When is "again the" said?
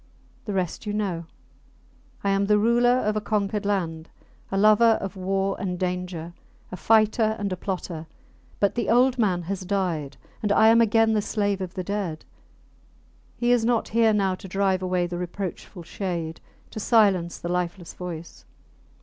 10.81-11.21